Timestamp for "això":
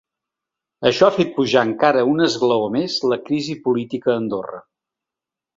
0.89-1.09